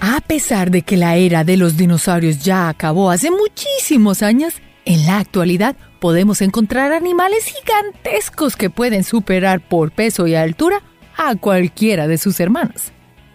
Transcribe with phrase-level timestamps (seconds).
[0.00, 5.06] A pesar de que la era de los dinosaurios ya acabó hace muchísimos años, en
[5.06, 10.82] la actualidad podemos encontrar animales gigantescos que pueden superar por peso y altura
[11.16, 12.92] a cualquiera de sus hermanos.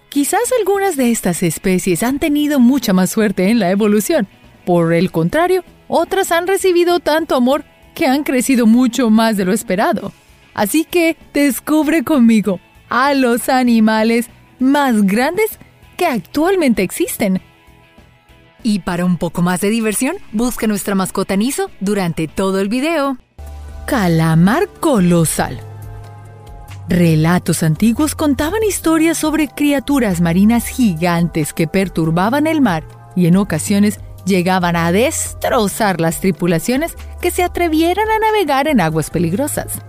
[0.09, 4.27] Quizás algunas de estas especies han tenido mucha más suerte en la evolución.
[4.65, 7.63] Por el contrario, otras han recibido tanto amor
[7.95, 10.13] que han crecido mucho más de lo esperado.
[10.53, 12.59] Así que descubre conmigo
[12.89, 15.59] a los animales más grandes
[16.05, 17.41] actualmente existen.
[18.63, 23.17] Y para un poco más de diversión, busca nuestra mascota Niso durante todo el video.
[23.87, 25.61] Calamar colosal.
[26.87, 32.83] Relatos antiguos contaban historias sobre criaturas marinas gigantes que perturbaban el mar
[33.15, 39.09] y en ocasiones llegaban a destrozar las tripulaciones que se atrevieran a navegar en aguas
[39.09, 39.79] peligrosas.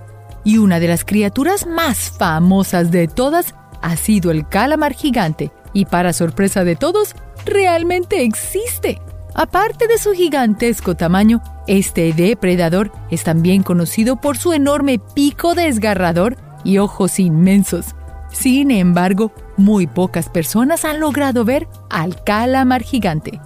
[0.44, 5.84] Y una de las criaturas más famosas de todas ha sido el calamar gigante, y
[5.84, 7.14] para sorpresa de todos,
[7.44, 9.00] realmente existe.
[9.34, 16.36] Aparte de su gigantesco tamaño, este depredador es también conocido por su enorme pico desgarrador
[16.64, 17.94] y ojos inmensos.
[18.30, 23.40] Sin embargo, muy pocas personas han logrado ver al calamar gigante.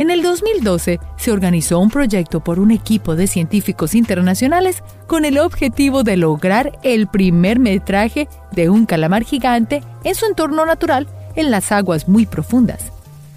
[0.00, 5.36] En el 2012 se organizó un proyecto por un equipo de científicos internacionales con el
[5.36, 11.06] objetivo de lograr el primer metraje de un calamar gigante en su entorno natural
[11.36, 12.92] en las aguas muy profundas.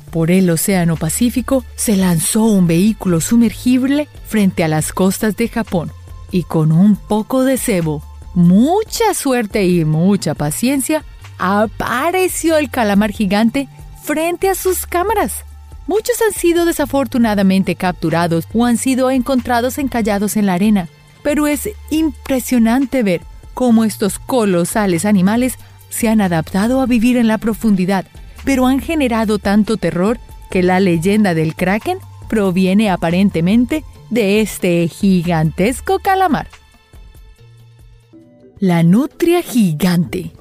[0.09, 5.91] Por el Océano Pacífico se lanzó un vehículo sumergible frente a las costas de Japón
[6.31, 8.01] y con un poco de cebo,
[8.35, 11.03] mucha suerte y mucha paciencia,
[11.39, 13.67] apareció el calamar gigante
[14.01, 15.43] frente a sus cámaras.
[15.87, 20.87] Muchos han sido desafortunadamente capturados o han sido encontrados encallados en la arena,
[21.23, 23.21] pero es impresionante ver
[23.53, 25.57] cómo estos colosales animales
[25.89, 28.05] se han adaptado a vivir en la profundidad,
[28.43, 35.99] pero han generado tanto terror que la leyenda del kraken proviene aparentemente de este gigantesco
[35.99, 36.47] calamar.
[38.59, 40.31] La nutria gigante.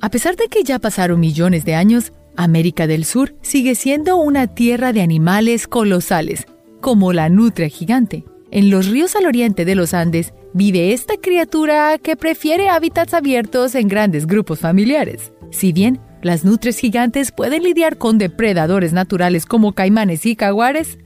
[0.00, 4.46] A pesar de que ya pasaron millones de años, América del Sur sigue siendo una
[4.48, 6.46] tierra de animales colosales,
[6.80, 8.24] como la nutria gigante.
[8.50, 13.74] En los ríos al oriente de los Andes vive esta criatura que prefiere hábitats abiertos
[13.74, 15.32] en grandes grupos familiares.
[15.50, 20.98] Si bien las nutrias gigantes pueden lidiar con depredadores naturales como caimanes y jaguares,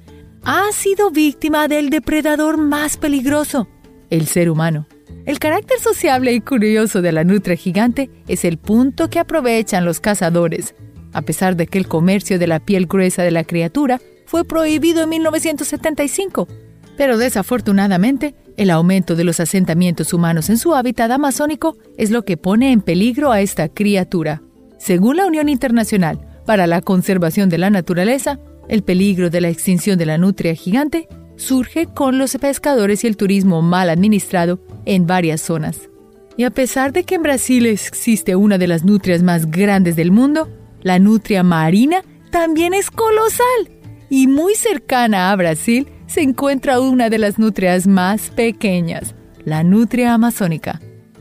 [0.44, 3.68] ha sido víctima del depredador más peligroso,
[4.10, 4.86] el ser humano.
[5.26, 10.00] El carácter sociable y curioso de la nutria gigante es el punto que aprovechan los
[10.00, 10.74] cazadores.
[11.12, 15.02] A pesar de que el comercio de la piel gruesa de la criatura fue prohibido
[15.02, 16.48] en 1975,
[16.96, 22.36] pero desafortunadamente, el aumento de los asentamientos humanos en su hábitat amazónico es lo que
[22.36, 24.42] pone en peligro a esta criatura.
[24.78, 29.96] Según la Unión Internacional para la Conservación de la Naturaleza, el peligro de la extinción
[29.96, 35.40] de la nutria gigante surge con los pescadores y el turismo mal administrado en varias
[35.40, 35.88] zonas.
[36.36, 40.10] Y a pesar de que en Brasil existe una de las nutrias más grandes del
[40.10, 40.48] mundo,
[40.88, 43.70] la nutria marina también es colosal
[44.08, 50.14] y muy cercana a Brasil se encuentra una de las nutrias más pequeñas, la nutria
[50.14, 50.80] amazónica.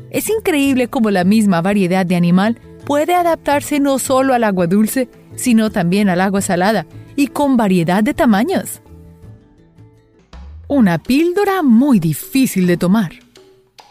[0.10, 5.10] Es increíble cómo la misma variedad de animal puede adaptarse no solo al agua dulce,
[5.36, 8.82] sino también al agua salada y con variedad de tamaños.
[10.70, 13.12] Una píldora muy difícil de tomar.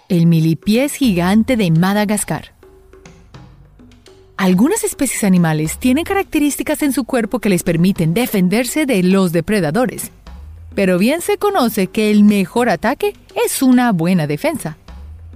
[0.08, 2.55] El milipiés gigante de Madagascar.
[4.36, 10.10] Algunas especies animales tienen características en su cuerpo que les permiten defenderse de los depredadores
[10.76, 13.14] pero bien se conoce que el mejor ataque
[13.46, 14.76] es una buena defensa.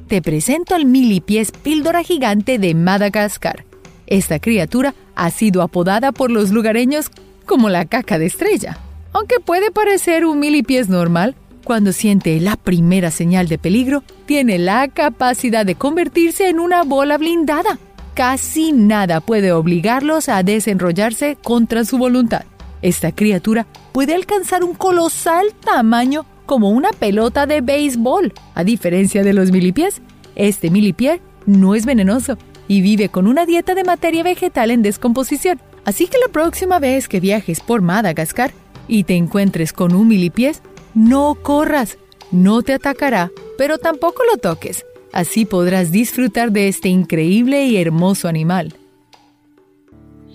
[0.07, 3.65] Te presento al milipiés píldora gigante de Madagascar.
[4.07, 7.11] Esta criatura ha sido apodada por los lugareños
[7.47, 8.79] como la caca de estrella.
[9.13, 11.35] Aunque puede parecer un milipiés normal,
[11.65, 17.17] cuando siente la primera señal de peligro, tiene la capacidad de convertirse en una bola
[17.17, 17.79] blindada.
[18.15, 22.45] Casi nada puede obligarlos a desenrollarse contra su voluntad.
[22.83, 28.33] Esta criatura puede alcanzar un colosal tamaño como una pelota de béisbol.
[28.55, 30.03] A diferencia de los milipiés,
[30.35, 32.37] este milipié no es venenoso
[32.67, 35.61] y vive con una dieta de materia vegetal en descomposición.
[35.85, 38.53] Así que la próxima vez que viajes por Madagascar
[38.89, 40.63] y te encuentres con un milipiés,
[40.95, 41.99] no corras,
[42.33, 44.85] no te atacará, pero tampoco lo toques.
[45.13, 48.75] Así podrás disfrutar de este increíble y hermoso animal.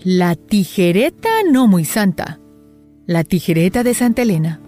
[0.04, 2.40] La tijereta no muy santa.
[3.08, 4.60] La tijereta de Santa Elena.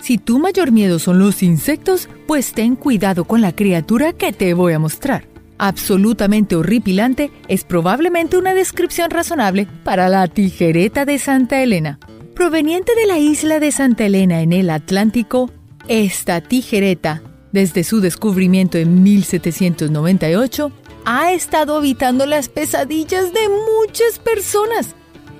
[0.00, 4.54] Si tu mayor miedo son los insectos, pues ten cuidado con la criatura que te
[4.54, 5.28] voy a mostrar.
[5.58, 12.00] absolutamente horripilante es probablemente una descripción razonable para la tijereta de Santa Elena.
[12.34, 15.50] Proveniente de la isla de Santa Elena en el Atlántico,
[15.86, 17.22] esta tijereta,
[17.52, 20.72] desde su descubrimiento en 1798,
[21.04, 24.94] ha estado habitando las pesadillas de muchas personas.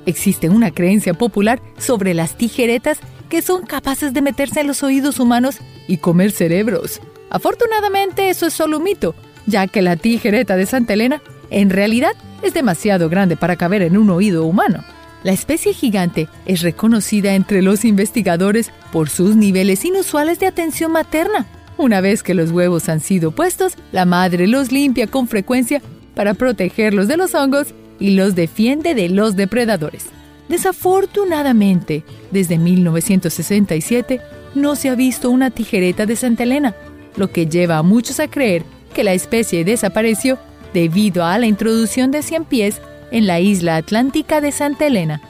[0.06, 2.98] Existe una creencia popular sobre las tijeretas
[3.28, 5.56] que son capaces de meterse en los oídos humanos
[5.88, 7.00] y comer cerebros.
[7.30, 9.14] Afortunadamente eso es solo un mito,
[9.46, 12.12] ya que la tijereta de Santa Elena en realidad
[12.42, 14.84] es demasiado grande para caber en un oído humano.
[15.22, 21.46] La especie gigante es reconocida entre los investigadores por sus niveles inusuales de atención materna.
[21.82, 25.82] Una vez que los huevos han sido puestos, la madre los limpia con frecuencia
[26.14, 30.04] para protegerlos de los hongos y los defiende de los depredadores.
[30.48, 34.20] Desafortunadamente, desde 1967
[34.54, 36.76] no se ha visto una tijereta de Santa Elena,
[37.16, 38.62] lo que lleva a muchos a creer
[38.94, 40.38] que la especie desapareció
[40.72, 42.80] debido a la introducción de cien pies
[43.10, 45.20] en la isla atlántica de Santa Elena.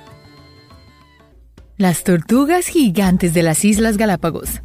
[1.79, 4.61] Las tortugas gigantes de las Islas Galápagos.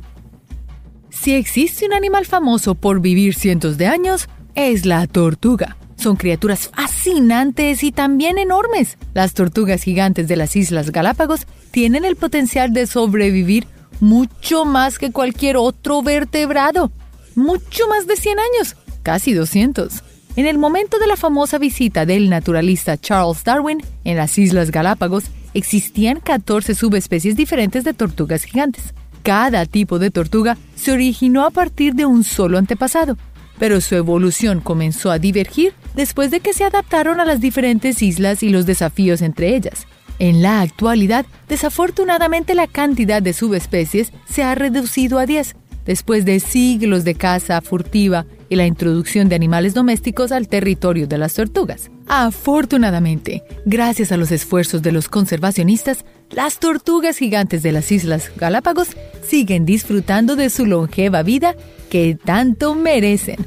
[1.21, 5.77] Si existe un animal famoso por vivir cientos de años, es la tortuga.
[5.97, 8.97] Son criaturas fascinantes y también enormes.
[9.13, 13.67] Las tortugas gigantes de las Islas Galápagos tienen el potencial de sobrevivir
[13.99, 16.91] mucho más que cualquier otro vertebrado.
[17.35, 18.75] Mucho más de 100 años
[19.07, 20.03] casi 200.
[20.35, 25.23] En el momento de la famosa visita del naturalista Charles Darwin en las Islas Galápagos,
[25.53, 28.93] existían 14 subespecies diferentes de tortugas gigantes.
[29.27, 33.17] Cada tipo de tortuga se originó a partir de un solo antepasado,
[33.59, 38.41] pero su evolución comenzó a divergir después de que se adaptaron a las diferentes islas
[38.41, 39.85] y los desafíos entre ellas.
[40.17, 45.57] En la actualidad, desafortunadamente la cantidad de subespecies se ha reducido a 10,
[45.87, 51.17] después de siglos de caza furtiva y la introducción de animales domésticos al territorio de
[51.17, 51.89] las tortugas.
[52.07, 58.89] Afortunadamente, gracias a los esfuerzos de los conservacionistas, las tortugas gigantes de las Islas Galápagos
[59.27, 61.55] siguen disfrutando de su longeva vida
[61.89, 63.37] que tanto merecen.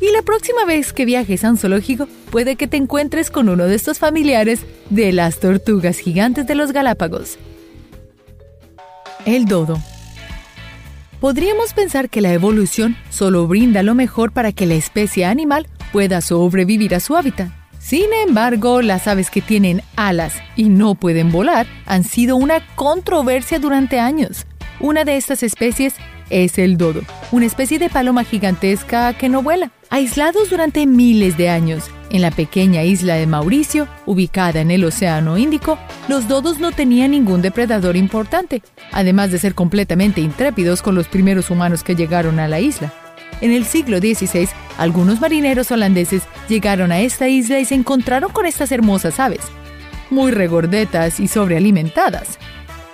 [0.00, 3.64] Y la próxima vez que viajes a un zoológico, puede que te encuentres con uno
[3.64, 4.60] de estos familiares
[4.90, 7.38] de las tortugas gigantes de los Galápagos.
[9.24, 9.78] El dodo
[11.24, 16.20] podríamos pensar que la evolución solo brinda lo mejor para que la especie animal pueda
[16.20, 17.48] sobrevivir a su hábitat.
[17.78, 23.58] Sin embargo, las aves que tienen alas y no pueden volar han sido una controversia
[23.58, 24.44] durante años.
[24.80, 25.94] Una de estas especies
[26.28, 27.00] es el dodo,
[27.32, 29.70] una especie de paloma gigantesca que no vuela.
[29.88, 31.84] Aislados durante miles de años
[32.14, 37.10] en la pequeña isla de Mauricio, ubicada en el Océano Índico, los dodos no tenían
[37.10, 38.62] ningún depredador importante,
[38.92, 42.92] además de ser completamente intrépidos con los primeros humanos que llegaron a la isla.
[43.40, 48.46] En el siglo XVI, algunos marineros holandeses llegaron a esta isla y se encontraron con
[48.46, 49.42] estas hermosas aves,
[50.08, 52.38] muy regordetas y sobrealimentadas.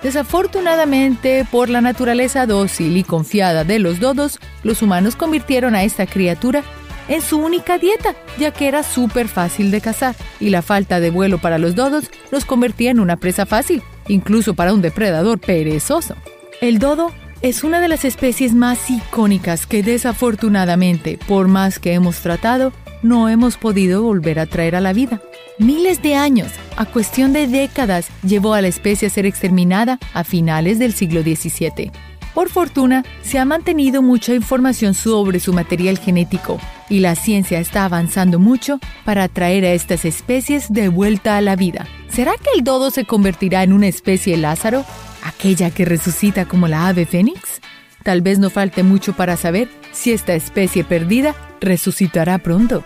[0.02, 6.06] Desafortunadamente, por la naturaleza dócil y confiada de los dodos, los humanos convirtieron a esta
[6.06, 6.64] criatura
[7.10, 11.10] en su única dieta, ya que era súper fácil de cazar, y la falta de
[11.10, 16.14] vuelo para los dodos los convertía en una presa fácil, incluso para un depredador perezoso.
[16.60, 17.10] El dodo
[17.42, 22.72] es una de las especies más icónicas que desafortunadamente, por más que hemos tratado,
[23.02, 25.20] no hemos podido volver a traer a la vida.
[25.58, 30.22] Miles de años, a cuestión de décadas, llevó a la especie a ser exterminada a
[30.22, 31.90] finales del siglo XVII.
[32.34, 37.86] Por fortuna, se ha mantenido mucha información sobre su material genético y la ciencia está
[37.86, 41.86] avanzando mucho para traer a estas especies de vuelta a la vida.
[42.08, 44.84] ¿Será que el dodo se convertirá en una especie Lázaro?
[45.24, 47.60] ¿Aquella que resucita como la ave fénix?
[48.02, 52.84] Tal vez no falte mucho para saber si esta especie perdida resucitará pronto.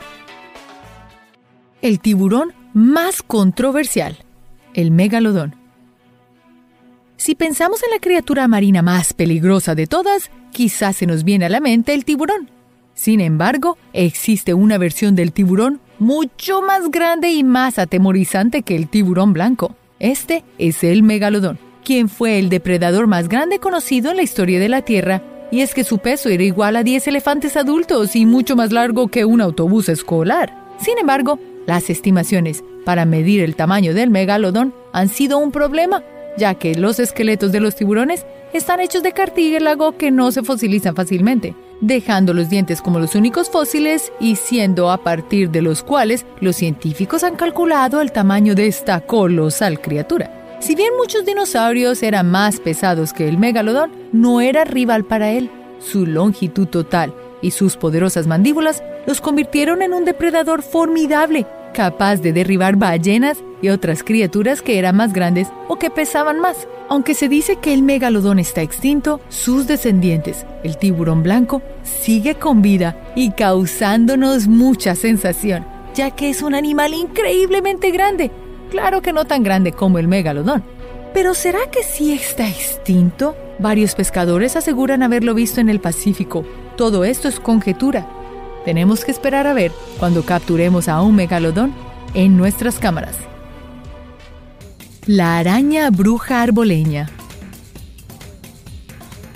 [1.81, 4.19] El tiburón más controversial,
[4.75, 5.57] el megalodón.
[7.17, 11.49] Si pensamos en la criatura marina más peligrosa de todas, quizás se nos viene a
[11.49, 12.54] la mente el tiburón.
[12.95, 18.89] Sin embargo, existe una versión del tiburón mucho más grande y más atemorizante que el
[18.89, 19.75] tiburón blanco.
[19.99, 24.69] Este es el megalodón, quien fue el depredador más grande conocido en la historia de
[24.69, 28.57] la Tierra y es que su peso era igual a 10 elefantes adultos y mucho
[28.57, 30.53] más largo que un autobús escolar.
[30.79, 36.03] Sin embargo, las estimaciones para medir el tamaño del megalodón han sido un problema,
[36.37, 40.95] ya que los esqueletos de los tiburones están hechos de cartílago que no se fosilizan
[40.95, 46.25] fácilmente, dejando los dientes como los únicos fósiles y siendo a partir de los cuales
[46.41, 50.59] los científicos han calculado el tamaño de esta colosal criatura.
[50.61, 55.51] Si bien muchos dinosaurios eran más pesados que el megalodón, no era rival para él.
[55.79, 62.33] Su longitud total y sus poderosas mandíbulas los convirtieron en un depredador formidable, capaz de
[62.33, 66.69] derribar ballenas y otras criaturas que eran más grandes o que pesaban más.
[66.91, 72.61] Aunque se dice que el megalodón está extinto, sus descendientes, el tiburón blanco, sigue con
[72.61, 78.31] vida y causándonos mucha sensación, ya que es un animal increíblemente grande.
[78.71, 80.63] Claro que no tan grande como el megalodón.
[81.15, 83.35] Pero ¿será que sí está extinto?
[83.59, 86.45] Varios pescadores aseguran haberlo visto en el Pacífico.
[86.77, 88.07] Todo esto es conjetura.
[88.67, 91.73] Tenemos que esperar a ver cuando capturemos a un megalodón
[92.13, 93.17] en nuestras cámaras.
[95.07, 97.11] La araña bruja arboleña.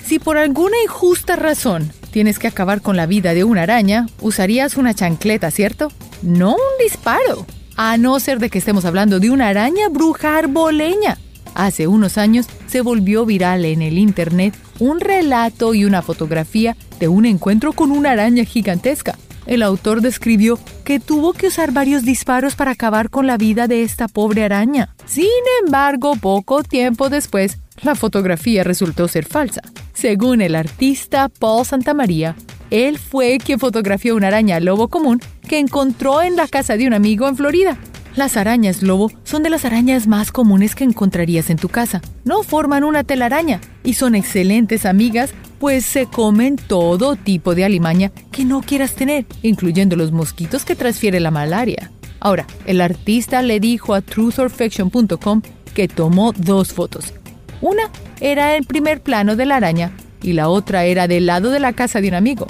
[0.03, 4.79] Si por alguna injusta razón tienes que acabar con la vida de una araña, usarías
[4.79, 5.93] una chancleta, ¿cierto?
[6.23, 7.45] No un disparo.
[7.77, 11.19] A no ser de que estemos hablando de una araña bruja arboleña.
[11.55, 17.09] Hace unos años se volvió viral en el Internet un relato y una fotografía de
[17.09, 19.19] un encuentro con una araña gigantesca.
[19.49, 23.83] El autor describió que tuvo que usar varios disparos para acabar con la vida de
[23.83, 24.95] esta pobre araña.
[25.07, 25.27] Sin
[25.65, 29.63] embargo, poco tiempo después, la fotografía resultó ser falsa.
[29.95, 32.37] Según el artista Paul Santamaría,
[32.71, 36.93] él fue quien fotografió una araña lobo común que encontró en la casa de un
[36.93, 37.79] amigo en Florida.
[38.17, 42.03] Las arañas lobo son de las arañas más comunes que encontrarías en tu casa.
[42.25, 48.13] No forman una telaraña y son excelentes amigas pues se comen todo tipo de alimaña
[48.31, 51.91] que no quieras tener, incluyendo los mosquitos que transfiere la malaria.
[52.21, 55.43] Ahora, el artista le dijo a truthorfiction.com
[55.75, 57.13] que tomó dos fotos.
[57.61, 61.61] Una era el primer plano de la araña y la otra era del lado de
[61.61, 62.47] la casa de un amigo.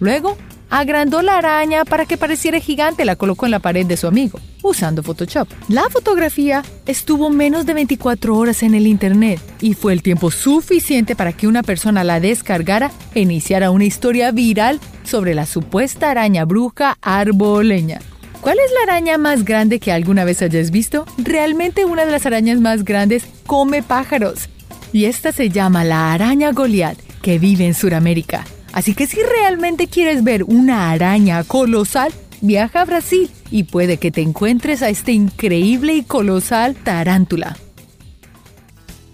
[0.00, 0.36] Luego,
[0.70, 4.40] agrandó la araña para que pareciera gigante la colocó en la pared de su amigo
[4.66, 5.48] usando Photoshop.
[5.68, 11.16] La fotografía estuvo menos de 24 horas en el Internet y fue el tiempo suficiente
[11.16, 16.44] para que una persona la descargara e iniciara una historia viral sobre la supuesta araña
[16.44, 18.00] bruja arboleña.
[18.40, 21.06] ¿Cuál es la araña más grande que alguna vez hayas visto?
[21.18, 24.48] Realmente una de las arañas más grandes come pájaros.
[24.92, 28.44] Y esta se llama la araña Goliath, que vive en Sudamérica.
[28.76, 34.10] Así que si realmente quieres ver una araña colosal, viaja a Brasil y puede que
[34.10, 37.56] te encuentres a este increíble y colosal tarántula.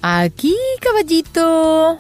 [0.03, 1.97] Aquí, caballito.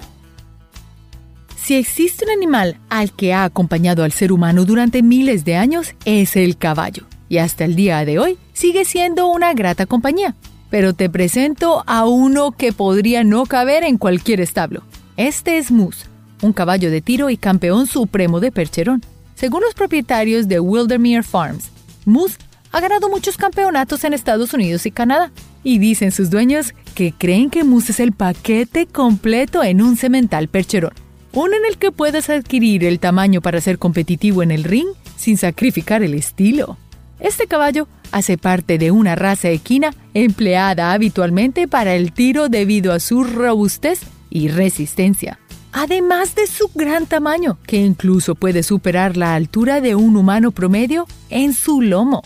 [1.54, 5.94] Si existe un animal al que ha acompañado al ser humano durante miles de años,
[6.04, 7.06] es el caballo.
[7.28, 10.34] Y hasta el día de hoy sigue siendo una grata compañía.
[10.68, 14.82] Pero te presento a uno que podría no caber en cualquier establo.
[15.16, 16.06] Este es Moose,
[16.42, 19.02] un caballo de tiro y campeón supremo de percherón.
[19.34, 21.70] Según los propietarios de Wildermere Farms,
[22.04, 22.36] Moose
[22.70, 25.30] ha ganado muchos campeonatos en Estados Unidos y Canadá.
[25.64, 30.48] Y dicen sus dueños que creen que Moose es el paquete completo en un cemental
[30.48, 30.92] percherón.
[31.32, 35.38] Uno en el que puedes adquirir el tamaño para ser competitivo en el ring sin
[35.38, 36.76] sacrificar el estilo.
[37.20, 43.00] Este caballo hace parte de una raza equina empleada habitualmente para el tiro debido a
[43.00, 45.38] su robustez y resistencia
[45.72, 51.06] además de su gran tamaño, que incluso puede superar la altura de un humano promedio
[51.30, 52.22] en su lomo.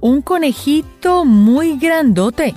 [0.00, 2.54] Un conejito muy grandote.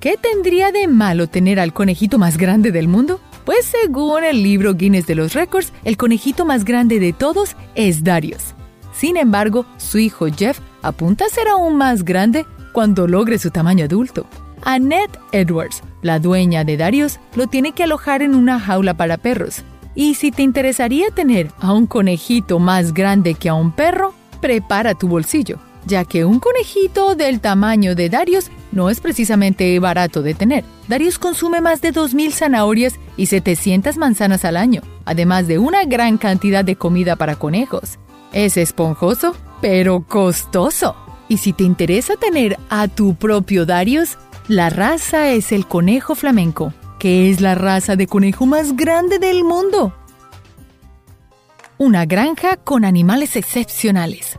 [0.00, 3.20] ¿Qué tendría de malo tener al conejito más grande del mundo?
[3.44, 8.04] Pues según el libro Guinness de los Récords, el conejito más grande de todos es
[8.04, 8.54] Darius.
[8.92, 13.84] Sin embargo, su hijo Jeff apunta a ser aún más grande cuando logre su tamaño
[13.84, 14.26] adulto.
[14.66, 19.62] Annette Edwards, la dueña de Darius, lo tiene que alojar en una jaula para perros.
[19.94, 24.94] Y si te interesaría tener a un conejito más grande que a un perro, prepara
[24.94, 30.34] tu bolsillo, ya que un conejito del tamaño de Darius no es precisamente barato de
[30.34, 30.64] tener.
[30.88, 36.18] Darius consume más de 2.000 zanahorias y 700 manzanas al año, además de una gran
[36.18, 38.00] cantidad de comida para conejos.
[38.32, 40.96] Es esponjoso, pero costoso.
[41.28, 44.16] Y si te interesa tener a tu propio Darius,
[44.48, 49.42] la raza es el conejo flamenco, que es la raza de conejo más grande del
[49.42, 49.92] mundo.
[51.78, 54.38] Una granja con animales excepcionales.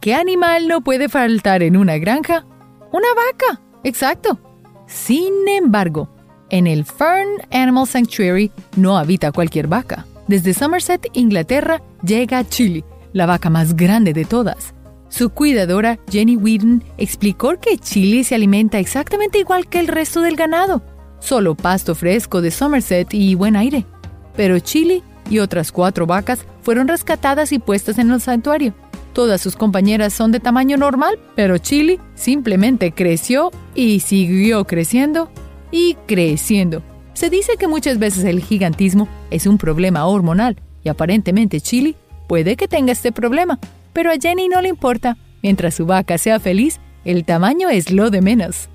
[0.00, 2.44] ¿Qué animal no puede faltar en una granja?
[2.92, 4.38] Una vaca, exacto.
[4.86, 6.10] Sin embargo,
[6.50, 10.04] en el Fern Animal Sanctuary no habita cualquier vaca.
[10.26, 14.73] Desde Somerset, Inglaterra, llega a Chile, la vaca más grande de todas.
[15.16, 20.34] Su cuidadora, Jenny Whedon, explicó que Chili se alimenta exactamente igual que el resto del
[20.34, 20.82] ganado,
[21.20, 23.86] solo pasto fresco de Somerset y buen aire.
[24.34, 28.74] Pero Chili y otras cuatro vacas fueron rescatadas y puestas en el santuario.
[29.12, 35.30] Todas sus compañeras son de tamaño normal, pero Chili simplemente creció y siguió creciendo
[35.70, 36.82] y creciendo.
[37.12, 41.94] Se dice que muchas veces el gigantismo es un problema hormonal y aparentemente Chili
[42.26, 43.60] puede que tenga este problema,
[43.94, 45.16] pero a Jenny no le importa.
[45.42, 48.68] Mientras su vaca sea feliz, el tamaño es lo de menos.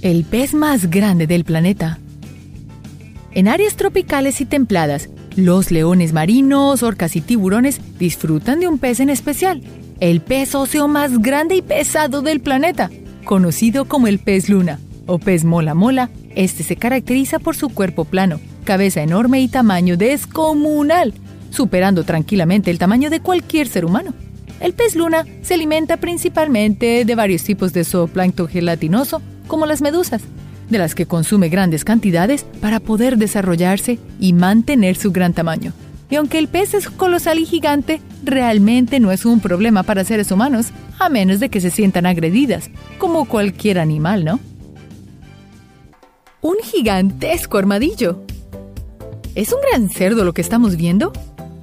[0.00, 1.98] El pez más grande del planeta.
[3.32, 9.00] En áreas tropicales y templadas, los leones marinos, orcas y tiburones disfrutan de un pez
[9.00, 9.62] en especial,
[10.00, 12.90] el pez óseo más grande y pesado del planeta,
[13.24, 16.10] conocido como el pez luna o pez mola mola.
[16.36, 21.14] Este se caracteriza por su cuerpo plano, cabeza enorme y tamaño descomunal,
[21.54, 24.12] superando tranquilamente el tamaño de cualquier ser humano.
[24.60, 30.22] El pez luna se alimenta principalmente de varios tipos de zooplancton gelatinoso, como las medusas,
[30.70, 35.72] de las que consume grandes cantidades para poder desarrollarse y mantener su gran tamaño.
[36.10, 40.30] Y aunque el pez es colosal y gigante, realmente no es un problema para seres
[40.30, 40.68] humanos,
[40.98, 44.40] a menos de que se sientan agredidas, como cualquier animal, ¿no?
[46.40, 48.22] Un gigantesco armadillo.
[49.34, 51.12] ¿Es un gran cerdo lo que estamos viendo?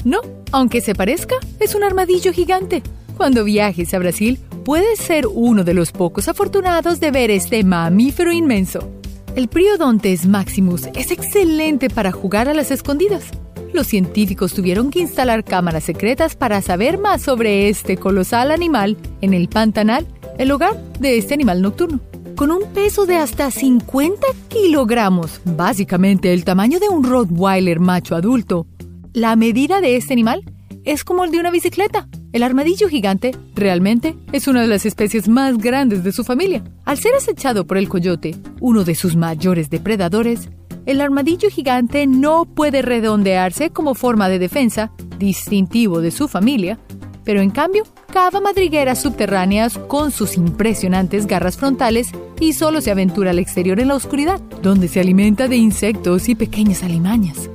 [0.03, 0.20] No,
[0.51, 2.81] aunque se parezca, es un armadillo gigante.
[3.17, 8.31] Cuando viajes a Brasil, puedes ser uno de los pocos afortunados de ver este mamífero
[8.31, 8.89] inmenso.
[9.36, 13.25] El Priodontes maximus es excelente para jugar a las escondidas.
[13.74, 19.34] Los científicos tuvieron que instalar cámaras secretas para saber más sobre este colosal animal en
[19.34, 20.05] el Pantanal,
[20.38, 22.01] el hogar de este animal nocturno.
[22.36, 28.65] Con un peso de hasta 50 kilogramos, básicamente el tamaño de un Rottweiler macho adulto,
[29.13, 30.44] la medida de este animal
[30.86, 32.08] es como el de una bicicleta.
[32.32, 36.63] El armadillo gigante realmente es una de las especies más grandes de su familia.
[36.86, 40.50] Al ser acechado por el coyote, uno de sus mayores depredadores,
[40.86, 46.80] el armadillo gigante no puede redondearse como forma de defensa, distintivo de su familia,
[47.24, 53.30] pero en cambio cava madrigueras subterráneas con sus impresionantes garras frontales y solo se aventura
[53.30, 57.50] al exterior en la oscuridad, donde se alimenta de insectos y pequeñas alimañas.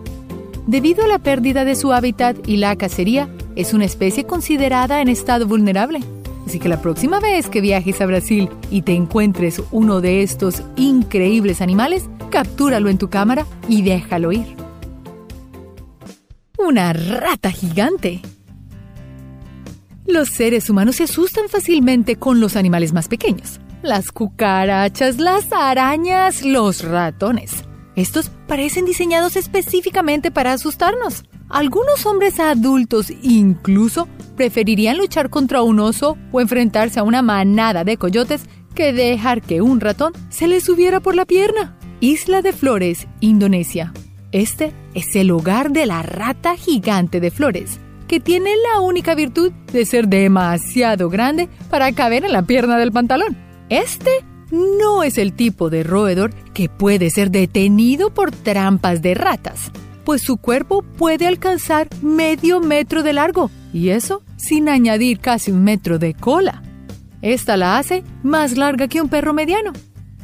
[0.66, 5.08] Debido a la pérdida de su hábitat y la cacería, es una especie considerada en
[5.08, 6.00] estado vulnerable.
[6.44, 10.62] Así que la próxima vez que viajes a Brasil y te encuentres uno de estos
[10.74, 14.56] increíbles animales, captúralo en tu cámara y déjalo ir.
[16.58, 18.22] Una rata gigante.
[20.04, 23.60] Los seres humanos se asustan fácilmente con los animales más pequeños.
[23.82, 27.65] Las cucarachas, las arañas, los ratones.
[27.96, 31.24] Estos parecen diseñados específicamente para asustarnos.
[31.48, 34.06] Algunos hombres adultos incluso
[34.36, 38.42] preferirían luchar contra un oso o enfrentarse a una manada de coyotes
[38.74, 41.78] que dejar que un ratón se les subiera por la pierna.
[42.00, 43.94] Isla de Flores, Indonesia.
[44.30, 49.52] Este es el hogar de la rata gigante de flores, que tiene la única virtud
[49.72, 53.38] de ser demasiado grande para caber en la pierna del pantalón.
[53.70, 54.10] Este
[54.78, 59.70] no es el tipo de roedor que puede ser detenido por trampas de ratas,
[60.04, 65.64] pues su cuerpo puede alcanzar medio metro de largo, y eso sin añadir casi un
[65.64, 66.62] metro de cola.
[67.22, 69.72] Esta la hace más larga que un perro mediano.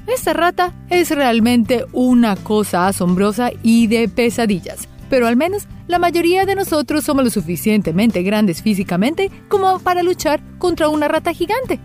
[0.06, 6.44] Esta rata es realmente una cosa asombrosa y de pesadillas, pero al menos la mayoría
[6.44, 11.78] de nosotros somos lo suficientemente grandes físicamente como para luchar contra una rata gigante.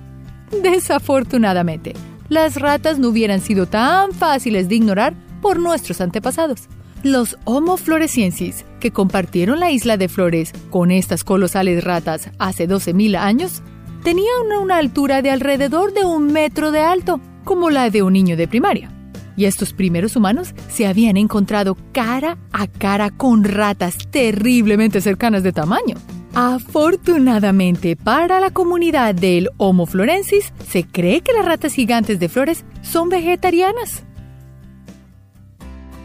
[0.64, 1.94] Desafortunadamente,
[2.30, 6.68] las ratas no hubieran sido tan fáciles de ignorar por nuestros antepasados.
[7.04, 13.18] Los Homo floresiensis, que compartieron la isla de Flores con estas colosales ratas hace 12.000
[13.18, 13.62] años,
[14.04, 18.36] tenían una altura de alrededor de un metro de alto, como la de un niño
[18.36, 18.92] de primaria.
[19.36, 25.54] Y estos primeros humanos se habían encontrado cara a cara con ratas terriblemente cercanas de
[25.54, 25.96] tamaño.
[26.40, 32.64] Afortunadamente para la comunidad del Homo florensis, se cree que las ratas gigantes de flores
[32.84, 34.04] son vegetarianas.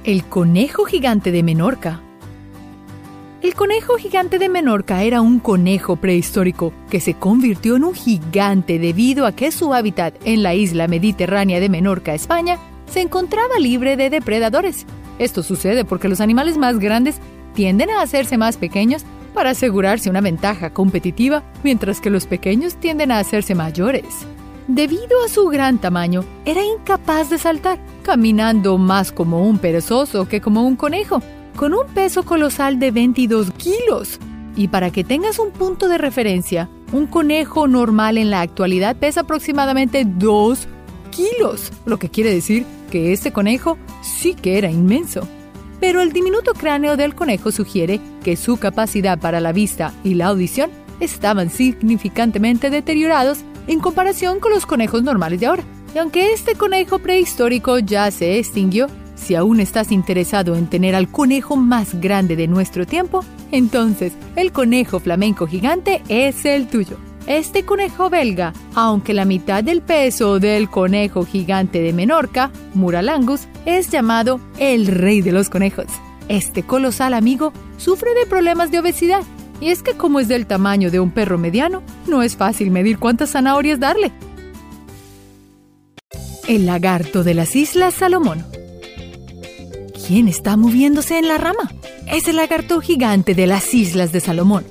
[0.04, 2.00] El conejo gigante de Menorca.
[3.42, 8.78] El conejo gigante de Menorca era un conejo prehistórico que se convirtió en un gigante
[8.78, 12.56] debido a que su hábitat en la isla mediterránea de Menorca, España,
[12.90, 14.86] se encontraba libre de depredadores.
[15.18, 17.16] Esto sucede porque los animales más grandes
[17.52, 23.10] tienden a hacerse más pequeños para asegurarse una ventaja competitiva, mientras que los pequeños tienden
[23.12, 24.26] a hacerse mayores.
[24.68, 30.40] Debido a su gran tamaño, era incapaz de saltar, caminando más como un perezoso que
[30.40, 31.20] como un conejo,
[31.56, 34.18] con un peso colosal de 22 kilos.
[34.54, 39.22] Y para que tengas un punto de referencia, un conejo normal en la actualidad pesa
[39.22, 40.68] aproximadamente 2
[41.10, 45.26] kilos, lo que quiere decir que este conejo sí que era inmenso
[45.82, 50.28] pero el diminuto cráneo del conejo sugiere que su capacidad para la vista y la
[50.28, 55.64] audición estaban significantemente deteriorados en comparación con los conejos normales de ahora.
[55.92, 61.08] Y aunque este conejo prehistórico ya se extinguió, Si aún estás interesado en tener al
[61.08, 66.96] conejo más grande de nuestro tiempo, entonces el conejo flamenco gigante es el tuyo.
[67.26, 73.90] Este conejo belga, aunque la mitad del peso del conejo gigante de Menorca, Muralangus, es
[73.90, 75.86] llamado el rey de los conejos.
[76.28, 79.22] Este colosal amigo sufre de problemas de obesidad,
[79.60, 82.98] y es que como es del tamaño de un perro mediano, no es fácil medir
[82.98, 84.10] cuántas zanahorias darle.
[86.48, 88.44] El lagarto de las Islas Salomón.
[90.06, 91.72] ¿Quién está moviéndose en la rama?
[92.10, 94.64] Es el lagarto gigante de las Islas de Salomón.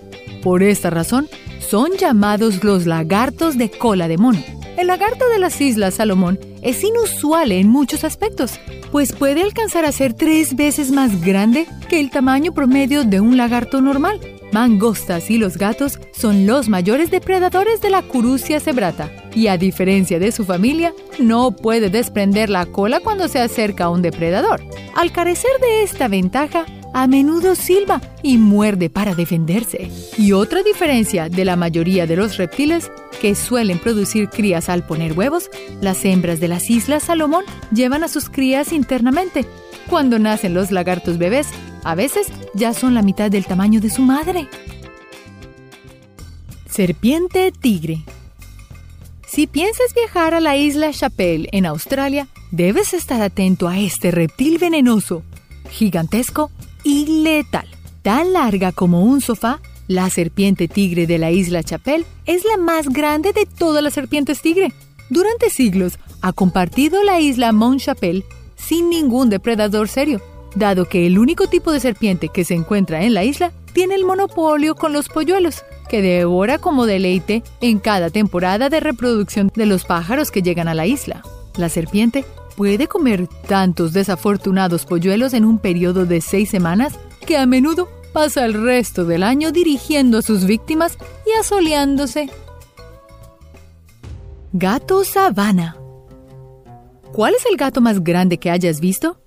[0.44, 1.30] Por esta razón,
[1.72, 4.44] son llamados los lagartos de cola de mono.
[4.78, 8.60] El lagarto de las Islas Salomón es inusual en muchos aspectos,
[8.92, 13.38] pues puede alcanzar a ser tres veces más grande que el tamaño promedio de un
[13.38, 14.20] lagarto normal.
[14.52, 20.20] Mangostas y los gatos son los mayores depredadores de la curucia cebrata, y a diferencia
[20.20, 24.62] de su familia, no puede desprender la cola cuando se acerca a un depredador.
[24.94, 29.92] Al carecer de esta ventaja, a menudo silba y muerde para defenderse.
[30.18, 35.14] Y otra diferencia de la mayoría de los reptiles que suelen producir crías al poner
[35.14, 35.50] huevos,
[35.82, 39.46] las hembras de las Islas Salomón llevan a sus crías internamente.
[39.90, 41.48] Cuando nacen los lagartos bebés,
[41.84, 44.48] a veces ya son la mitad del tamaño de su madre.
[46.70, 48.04] Serpiente tigre.
[49.28, 54.58] Si piensas viajar a la isla Chapelle en Australia, debes estar atento a este reptil
[54.58, 55.24] venenoso,
[55.70, 56.52] gigantesco
[56.92, 57.68] y letal.
[58.02, 62.90] Tan larga como un sofá, la serpiente tigre de la isla Chapelle es la más
[62.90, 64.74] grande de todas las serpientes tigre.
[65.10, 68.26] Durante siglos ha compartido la isla Mont Chapelle
[68.58, 70.22] sin ningún depredador serio,
[70.56, 74.04] dado que el único tipo de serpiente que se encuentra en la isla tiene el
[74.04, 79.86] monopolio con los polluelos, que devora como deleite en cada temporada de reproducción de los
[79.86, 81.24] pájaros que llegan a la isla.
[81.56, 82.26] La serpiente
[82.62, 86.94] puede comer tantos desafortunados polluelos en un periodo de seis semanas
[87.26, 90.96] que a menudo pasa el resto del año dirigiendo a sus víctimas
[91.26, 92.30] y asoleándose.
[94.54, 95.76] Gato sabana.
[97.12, 99.20] ¿Cuál es el gato más grande que hayas visto?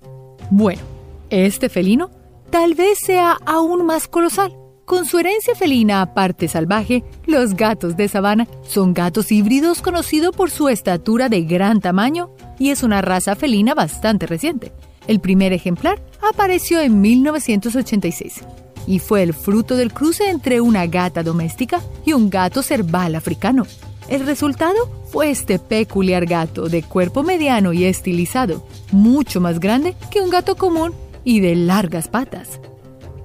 [0.49, 0.83] Bueno,
[1.29, 2.11] este felino
[2.51, 4.55] tal vez sea aún más colosal.
[4.85, 10.51] Con su herencia felina aparte salvaje, los gatos de sabana son gatos híbridos conocidos por
[10.51, 14.71] su estatura de gran tamaño y es una raza felina bastante reciente.
[15.07, 18.41] El primer ejemplar apareció en 1986
[18.87, 23.65] y fue el fruto del cruce entre una gata doméstica y un gato cerval africano.
[24.07, 24.75] El resultado
[25.11, 30.55] fue este peculiar gato de cuerpo mediano y estilizado, mucho más grande que un gato
[30.55, 32.59] común y de largas patas.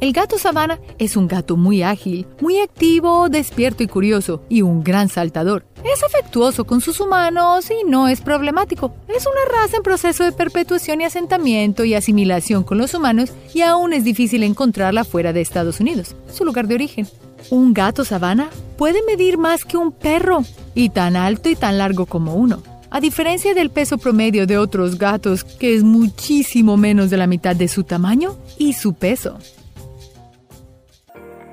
[0.00, 4.82] El gato sabana es un gato muy ágil, muy activo, despierto y curioso, y un
[4.82, 5.66] gran saltador.
[5.84, 8.94] Es afectuoso con sus humanos y no es problemático.
[9.08, 13.60] Es una raza en proceso de perpetuación y asentamiento y asimilación con los humanos y
[13.60, 17.06] aún es difícil encontrarla fuera de Estados Unidos, su lugar de origen.
[17.50, 22.06] Un gato sabana puede medir más que un perro y tan alto y tan largo
[22.06, 22.62] como uno.
[22.88, 27.54] A diferencia del peso promedio de otros gatos, que es muchísimo menos de la mitad
[27.54, 29.38] de su tamaño y su peso.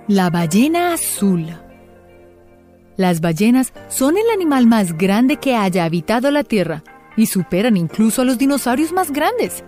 [0.08, 1.48] La ballena azul.
[2.96, 6.82] Las ballenas son el animal más grande que haya habitado la Tierra
[7.18, 9.66] y superan incluso a los dinosaurios más grandes.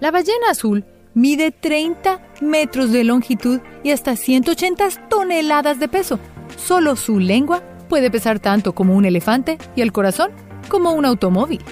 [0.00, 6.20] La ballena azul mide 30 metros de longitud y hasta 180 toneladas de peso.
[6.58, 10.32] Solo su lengua puede pesar tanto como un elefante y el corazón
[10.68, 11.62] como un automóvil.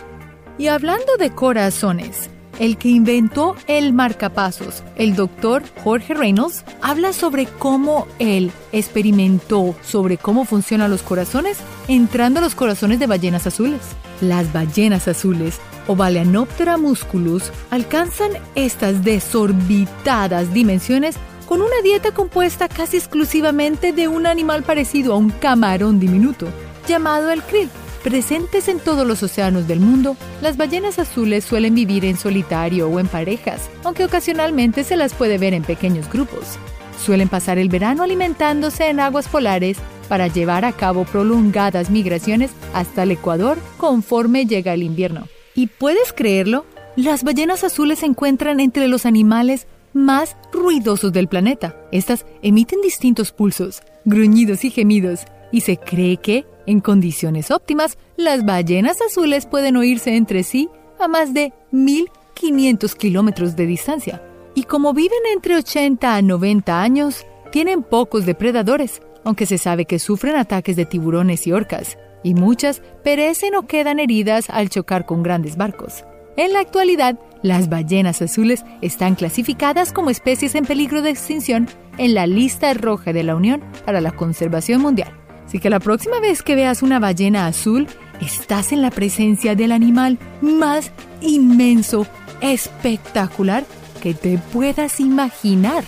[0.56, 7.46] Y hablando de corazones, el que inventó el marcapasos, el doctor Jorge Reynolds, habla sobre
[7.46, 13.80] cómo él experimentó sobre cómo funcionan los corazones entrando a los corazones de ballenas azules.
[14.20, 21.16] Las ballenas azules o Balaenoptera musculus alcanzan estas desorbitadas dimensiones
[21.46, 26.48] con una dieta compuesta casi exclusivamente de un animal parecido a un camarón diminuto,
[26.88, 27.70] llamado el krill
[28.02, 33.00] Presentes en todos los océanos del mundo, las ballenas azules suelen vivir en solitario o
[33.00, 36.58] en parejas, aunque ocasionalmente se las puede ver en pequeños grupos.
[37.04, 39.78] Suelen pasar el verano alimentándose en aguas polares
[40.08, 45.26] para llevar a cabo prolongadas migraciones hasta el Ecuador conforme llega el invierno.
[45.54, 46.64] ¿Y puedes creerlo?
[46.96, 51.76] Las ballenas azules se encuentran entre los animales más ruidosos del planeta.
[51.90, 55.20] Estas emiten distintos pulsos, gruñidos y gemidos,
[55.52, 61.08] y se cree que, en condiciones óptimas, las ballenas azules pueden oírse entre sí a
[61.08, 64.22] más de 1.500 kilómetros de distancia.
[64.54, 69.98] Y como viven entre 80 a 90 años, tienen pocos depredadores, aunque se sabe que
[69.98, 75.22] sufren ataques de tiburones y orcas, y muchas perecen o quedan heridas al chocar con
[75.22, 76.04] grandes barcos.
[76.36, 82.14] En la actualidad, las ballenas azules están clasificadas como especies en peligro de extinción en
[82.14, 85.25] la lista roja de la Unión para la Conservación Mundial.
[85.56, 87.88] Así que la próxima vez que veas una ballena azul,
[88.20, 90.92] estás en la presencia del animal más
[91.22, 92.06] inmenso,
[92.42, 93.64] espectacular
[94.02, 95.82] que te puedas imaginar.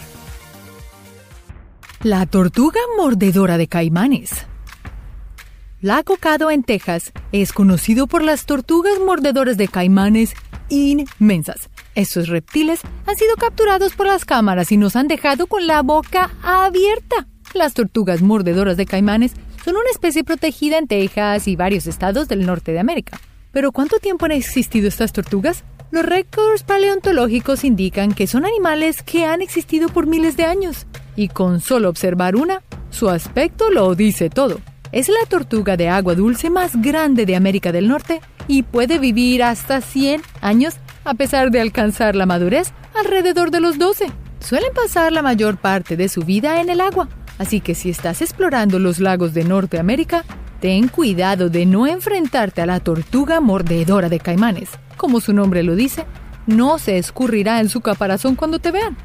[2.02, 4.30] La tortuga mordedora de caimanes.
[5.82, 10.32] Lago Cado en Texas es conocido por las tortugas mordedoras de caimanes
[10.70, 11.68] inmensas.
[11.94, 16.30] Estos reptiles han sido capturados por las cámaras y nos han dejado con la boca
[16.42, 17.26] abierta.
[17.52, 22.46] Las tortugas mordedoras de caimanes son una especie protegida en Texas y varios estados del
[22.46, 23.20] norte de América.
[23.52, 25.64] Pero ¿cuánto tiempo han existido estas tortugas?
[25.90, 30.86] Los récords paleontológicos indican que son animales que han existido por miles de años.
[31.16, 34.60] Y con solo observar una, su aspecto lo dice todo.
[34.92, 39.42] Es la tortuga de agua dulce más grande de América del Norte y puede vivir
[39.42, 44.06] hasta 100 años a pesar de alcanzar la madurez alrededor de los 12.
[44.40, 48.22] Suelen pasar la mayor parte de su vida en el agua, así que si estás
[48.22, 50.24] explorando los lagos de Norteamérica,
[50.60, 54.70] ten cuidado de no enfrentarte a la tortuga mordedora de caimanes.
[54.96, 56.04] Como su nombre lo dice,
[56.46, 58.96] no se escurrirá en su caparazón cuando te vean.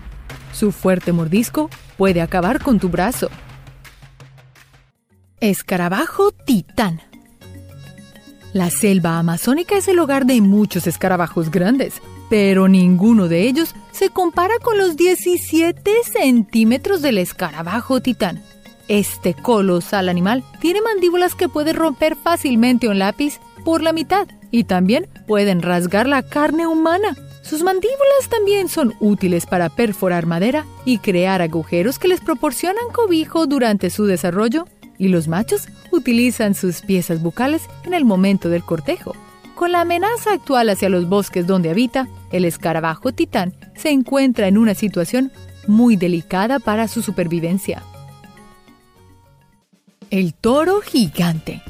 [0.53, 3.29] Su fuerte mordisco puede acabar con tu brazo.
[5.39, 7.01] Escarabajo titán.
[8.53, 11.95] La selva amazónica es el hogar de muchos escarabajos grandes,
[12.29, 18.43] pero ninguno de ellos se compara con los 17 centímetros del escarabajo titán.
[18.87, 24.65] Este colosal animal tiene mandíbulas que pueden romper fácilmente un lápiz por la mitad y
[24.65, 27.17] también pueden rasgar la carne humana.
[27.41, 33.47] Sus mandíbulas también son útiles para perforar madera y crear agujeros que les proporcionan cobijo
[33.47, 34.65] durante su desarrollo
[34.97, 39.15] y los machos utilizan sus piezas bucales en el momento del cortejo.
[39.55, 44.57] Con la amenaza actual hacia los bosques donde habita, el escarabajo titán se encuentra en
[44.57, 45.31] una situación
[45.67, 47.83] muy delicada para su supervivencia.
[50.09, 51.61] El toro gigante.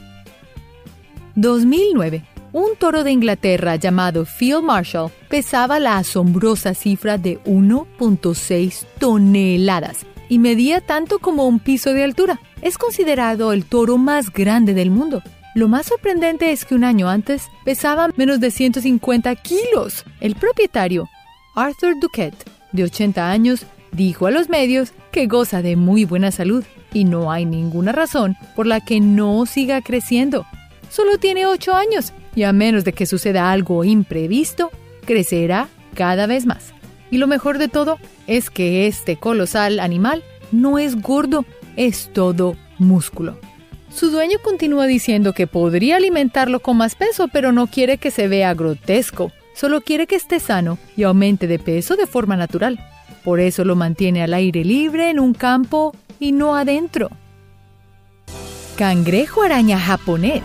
[1.36, 2.26] 2009.
[2.52, 10.40] Un toro de Inglaterra llamado Phil Marshall pesaba la asombrosa cifra de 1.6 toneladas y
[10.40, 12.40] medía tanto como un piso de altura.
[12.64, 15.22] Es considerado el toro más grande del mundo.
[15.54, 20.06] Lo más sorprendente es que un año antes pesaba menos de 150 kilos.
[20.22, 21.10] El propietario,
[21.56, 26.64] Arthur Duquette, de 80 años, dijo a los medios que goza de muy buena salud
[26.94, 30.46] y no hay ninguna razón por la que no siga creciendo.
[30.90, 34.72] Solo tiene 8 años y a menos de que suceda algo imprevisto,
[35.06, 36.74] crecerá cada vez más.
[37.12, 40.24] Y lo mejor de todo es que este colosal animal
[40.54, 41.44] no es gordo,
[41.76, 43.38] es todo músculo.
[43.94, 48.28] Su dueño continúa diciendo que podría alimentarlo con más peso, pero no quiere que se
[48.28, 52.80] vea grotesco, solo quiere que esté sano y aumente de peso de forma natural.
[53.24, 57.10] Por eso lo mantiene al aire libre en un campo y no adentro.
[58.78, 60.44] Cangrejo araña japonés.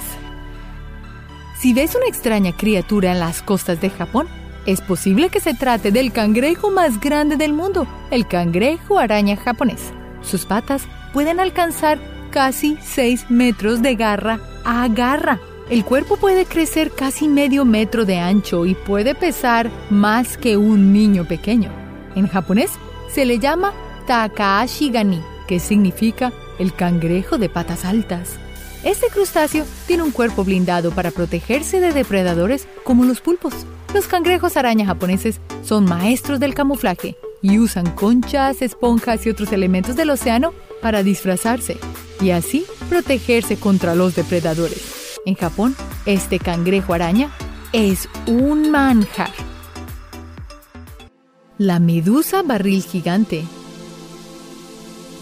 [1.58, 4.28] Si ves una extraña criatura en las costas de Japón,
[4.66, 9.80] es posible que se trate del cangrejo más grande del mundo, el cangrejo araña japonés.
[10.20, 11.98] Sus patas pueden alcanzar
[12.30, 15.40] casi 6 metros de garra a garra.
[15.70, 20.92] El cuerpo puede crecer casi medio metro de ancho y puede pesar más que un
[20.92, 21.70] niño pequeño.
[22.14, 22.70] En japonés
[23.12, 23.72] se le llama
[24.06, 28.38] Takaashigani, que significa el cangrejo de patas altas.
[28.84, 33.52] Este crustáceo tiene un cuerpo blindado para protegerse de depredadores como los pulpos.
[33.92, 39.96] Los cangrejos araña japoneses son maestros del camuflaje y usan conchas, esponjas y otros elementos
[39.96, 41.78] del océano para disfrazarse
[42.20, 45.18] y así protegerse contra los depredadores.
[45.26, 47.30] En Japón, este cangrejo araña
[47.72, 49.30] es un manjar.
[51.58, 53.44] La medusa barril gigante.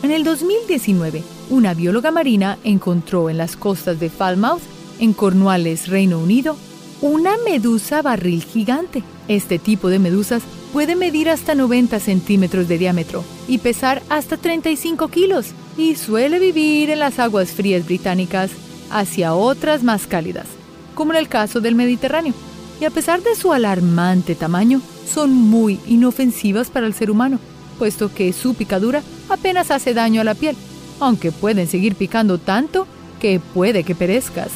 [0.03, 4.62] En el 2019, una bióloga marina encontró en las costas de Falmouth,
[4.99, 6.57] en Cornualles, Reino Unido,
[7.01, 9.03] una medusa barril gigante.
[9.29, 15.09] Este tipo de medusas puede medir hasta 90 centímetros de diámetro y pesar hasta 35
[15.09, 18.50] kilos y suele vivir en las aguas frías británicas
[18.90, 20.46] hacia otras más cálidas,
[20.94, 22.35] como en el caso del Mediterráneo.
[22.81, 27.38] Y a pesar de su alarmante tamaño, son muy inofensivas para el ser humano,
[27.79, 30.57] puesto que su picadura apenas hace daño a la piel,
[31.00, 32.87] aunque pueden seguir picando tanto
[33.20, 34.50] que puede que perezcas.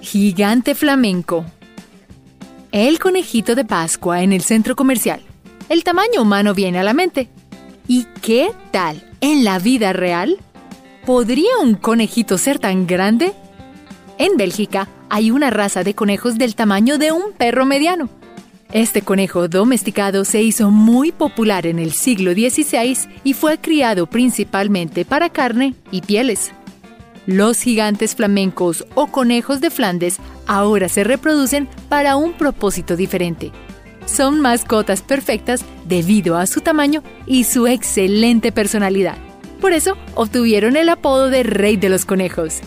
[0.00, 1.44] Gigante flamenco.
[2.74, 5.20] El conejito de Pascua en el centro comercial.
[5.68, 7.28] El tamaño humano viene a la mente.
[7.86, 10.38] ¿Y qué tal en la vida real?
[11.06, 13.32] ¿Podría un conejito ser tan grande?
[14.18, 18.08] En Bélgica hay una raza de conejos del tamaño de un perro mediano.
[18.72, 25.04] Este conejo domesticado se hizo muy popular en el siglo XVI y fue criado principalmente
[25.04, 26.50] para carne y pieles.
[27.26, 33.52] Los gigantes flamencos o conejos de Flandes ahora se reproducen para un propósito diferente.
[34.06, 39.16] Son mascotas perfectas debido a su tamaño y su excelente personalidad.
[39.60, 42.60] Por eso obtuvieron el apodo de Rey de los Conejos.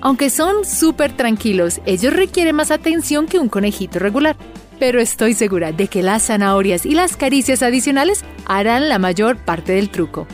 [0.00, 4.36] Aunque son súper tranquilos, ellos requieren más atención que un conejito regular.
[4.78, 9.72] Pero estoy segura de que las zanahorias y las caricias adicionales harán la mayor parte
[9.72, 10.26] del truco.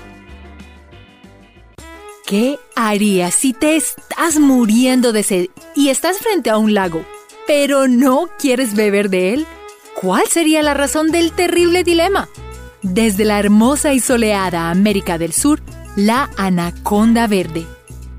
[2.32, 7.04] ¿Qué harías si te estás muriendo de sed y estás frente a un lago,
[7.46, 9.46] pero no quieres beber de él?
[10.00, 12.30] ¿Cuál sería la razón del terrible dilema?
[12.80, 15.60] Desde la hermosa y soleada América del Sur,
[15.94, 17.66] la anaconda verde.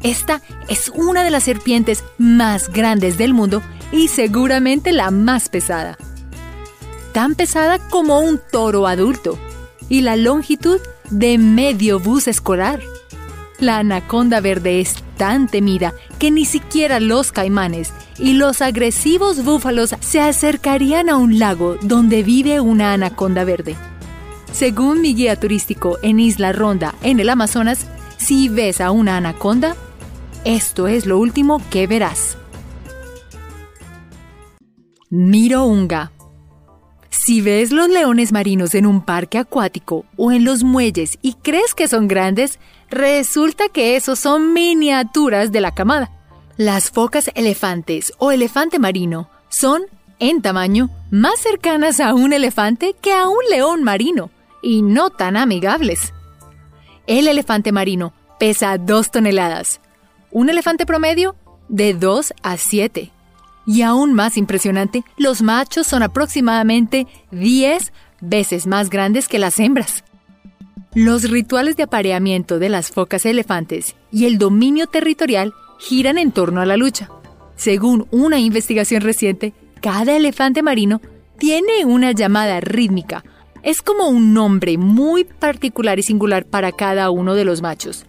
[0.03, 5.97] Esta es una de las serpientes más grandes del mundo y seguramente la más pesada.
[7.13, 9.39] Tan pesada como un toro adulto
[9.89, 12.79] y la longitud de medio bus escolar.
[13.63, 19.95] La anaconda verde es tan temida que ni siquiera los caimanes y los agresivos búfalos
[20.01, 23.77] se acercarían a un lago donde vive una anaconda verde.
[24.51, 29.77] Según mi guía turístico en Isla Ronda, en el Amazonas, si ves a una anaconda,
[30.43, 32.37] esto es lo último que verás.
[35.09, 36.11] Miro Unga
[37.25, 41.73] si ves los leones marinos en un parque acuático o en los muelles y crees
[41.73, 42.59] que son grandes,
[42.93, 46.11] resulta que esos son miniaturas de la camada.
[46.57, 49.83] Las focas elefantes o elefante marino son,
[50.19, 54.29] en tamaño, más cercanas a un elefante que a un león marino
[54.61, 56.13] y no tan amigables.
[57.07, 59.81] El elefante marino pesa 2 toneladas.
[60.31, 61.35] Un elefante promedio
[61.69, 63.11] de 2 a 7.
[63.65, 70.03] Y aún más impresionante, los machos son aproximadamente 10 veces más grandes que las hembras.
[70.95, 76.61] Los rituales de apareamiento de las focas elefantes y el dominio territorial giran en torno
[76.61, 77.09] a la lucha.
[77.55, 81.01] Según una investigación reciente, cada elefante marino
[81.39, 83.23] tiene una llamada rítmica.
[83.63, 88.05] Es como un nombre muy particular y singular para cada uno de los machos.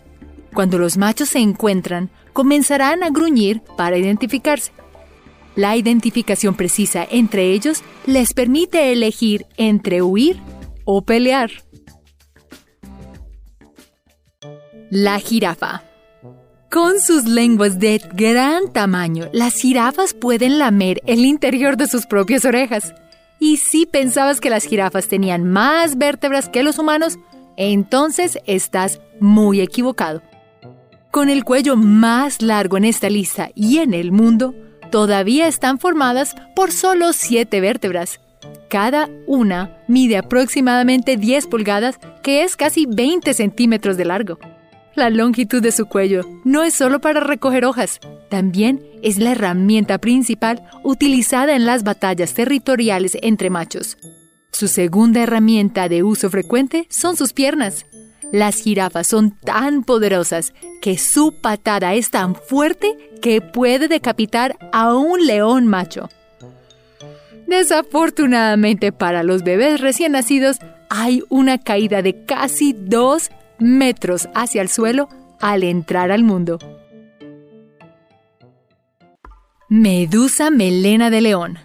[0.53, 4.73] Cuando los machos se encuentran, comenzarán a gruñir para identificarse.
[5.57, 10.39] La identificación precisa entre ellos les permite elegir entre huir
[10.85, 11.51] o pelear.
[14.97, 15.83] La jirafa.
[16.71, 22.45] Con sus lenguas de gran tamaño, las jirafas pueden lamer el interior de sus propias
[22.45, 22.95] orejas.
[23.41, 27.19] Y si pensabas que las jirafas tenían más vértebras que los humanos,
[27.57, 30.23] entonces estás muy equivocado.
[31.11, 34.55] Con el cuello más largo en esta lista y en el mundo,
[34.93, 38.21] todavía están formadas por solo siete vértebras.
[38.71, 44.39] Cada una mide aproximadamente 10 pulgadas, que es casi 20 centímetros de largo.
[44.97, 47.99] La longitud de su cuello no es solo para recoger hojas,
[48.31, 53.97] también es la herramienta principal utilizada en las batallas territoriales entre machos.
[54.53, 57.87] Su segunda herramienta de uso frecuente son sus piernas.
[58.31, 64.95] Las jirafas son tan poderosas que su patada es tan fuerte que puede decapitar a
[64.95, 66.09] un león macho.
[67.49, 74.69] Desafortunadamente para los bebés recién nacidos hay una caída de casi dos metros hacia el
[74.69, 75.09] suelo
[75.41, 76.59] al entrar al mundo.
[79.69, 81.59] Medusa melena de león.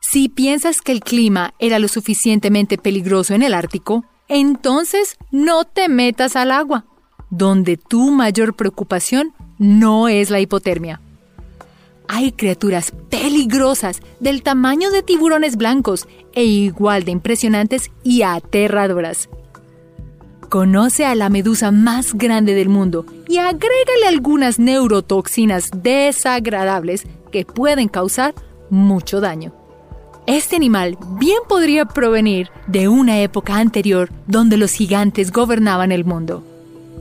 [0.00, 5.88] Si piensas que el clima era lo suficientemente peligroso en el Ártico, entonces no te
[5.88, 6.86] metas al agua,
[7.30, 11.00] donde tu mayor preocupación no es la hipotermia.
[12.08, 19.28] Hay criaturas peligrosas del tamaño de tiburones blancos e igual de impresionantes y aterradoras.
[20.50, 27.86] Conoce a la medusa más grande del mundo y agrégale algunas neurotoxinas desagradables que pueden
[27.86, 28.34] causar
[28.68, 29.52] mucho daño.
[30.26, 36.42] Este animal bien podría provenir de una época anterior donde los gigantes gobernaban el mundo.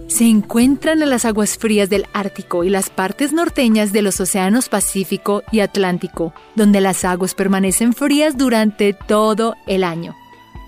[0.05, 4.69] Se encuentran en las aguas frías del Ártico y las partes norteñas de los océanos
[4.69, 10.15] Pacífico y Atlántico, donde las aguas permanecen frías durante todo el año.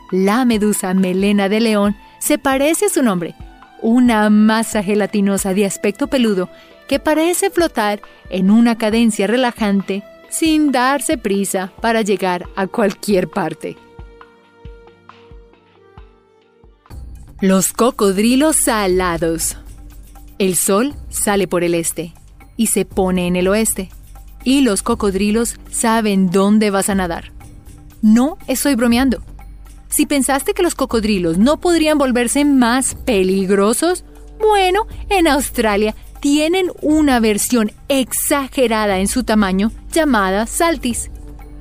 [0.09, 3.36] La medusa melena de león se parece a su nombre,
[3.82, 6.49] una masa gelatinosa de aspecto peludo
[6.88, 13.76] que parece flotar en una cadencia relajante sin darse prisa para llegar a cualquier parte.
[17.41, 19.57] Los cocodrilos salados.
[20.38, 22.13] El sol sale por el este
[22.55, 23.89] y se pone en el oeste.
[24.43, 27.32] Y los cocodrilos saben dónde vas a nadar.
[28.03, 29.24] No estoy bromeando.
[29.91, 34.05] Si pensaste que los cocodrilos no podrían volverse más peligrosos,
[34.39, 41.11] bueno, en Australia tienen una versión exagerada en su tamaño llamada saltis.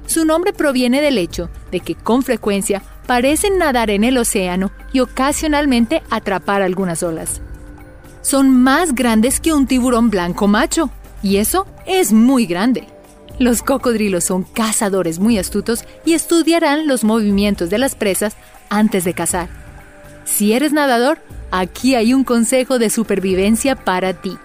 [0.07, 5.01] Su nombre proviene del hecho de que con frecuencia parecen nadar en el océano y
[5.01, 7.41] ocasionalmente atrapar algunas olas.
[8.22, 12.87] Son más grandes que un tiburón blanco macho, y eso es muy grande.
[13.41, 18.36] Los cocodrilos son cazadores muy astutos y estudiarán los movimientos de las presas
[18.68, 19.49] antes de cazar.
[20.26, 21.20] Si eres nadador,
[21.51, 24.36] aquí hay un consejo de supervivencia para ti.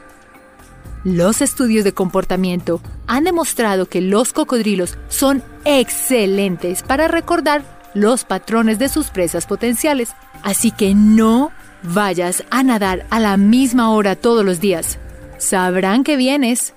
[1.04, 8.80] Los estudios de comportamiento han demostrado que los cocodrilos son excelentes para recordar los patrones
[8.80, 11.52] de sus presas potenciales, así que no
[11.84, 15.00] vayas a nadar a la misma hora todos los días.
[15.38, 16.74] Sabrán que vienes.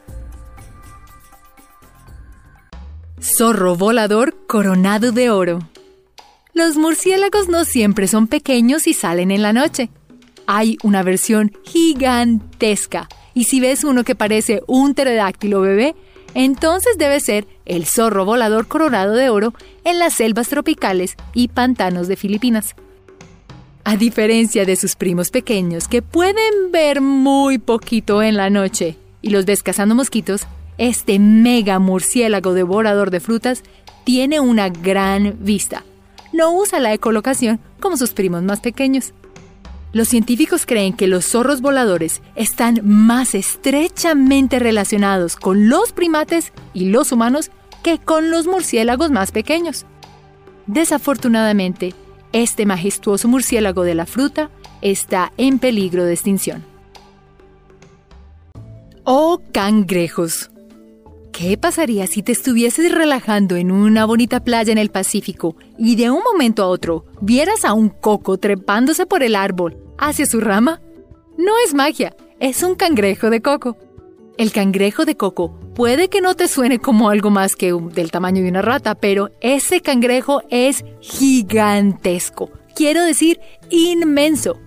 [3.21, 5.59] Zorro volador coronado de oro.
[6.55, 9.91] Los murciélagos no siempre son pequeños y salen en la noche.
[10.47, 15.97] Hay una versión gigantesca y si ves uno que parece un pterodáctilo bebé,
[16.35, 19.53] entonces debe ser el zorro volador coronado de oro
[19.85, 22.77] en las selvas tropicales y pantanos de Filipinas.
[23.85, 29.31] A diferencia de sus primos pequeños que pueden ver muy poquito en la noche y
[29.31, 30.47] los ves cazando mosquitos,
[30.79, 33.63] este mega murciélago devorador de frutas
[34.05, 35.85] tiene una gran vista.
[36.33, 39.13] No usa la ecolocación como sus primos más pequeños.
[39.93, 46.87] Los científicos creen que los zorros voladores están más estrechamente relacionados con los primates y
[46.87, 47.51] los humanos
[47.83, 49.87] que con los murciélagos más pequeños.
[50.67, 51.95] Desafortunadamente,
[52.33, 54.51] este majestuoso murciélago de la fruta
[54.83, 56.65] está en peligro de extinción.
[59.05, 60.51] Oh cangrejos.
[61.39, 66.11] ¿Qué pasaría si te estuvieses relajando en una bonita playa en el Pacífico y de
[66.11, 70.81] un momento a otro vieras a un coco trepándose por el árbol hacia su rama?
[71.37, 73.77] No es magia, es un cangrejo de coco.
[74.37, 78.43] El cangrejo de coco puede que no te suene como algo más que del tamaño
[78.43, 82.51] de una rata, pero ese cangrejo es gigantesco.
[82.75, 83.39] Quiero decir,
[83.71, 84.59] inmenso.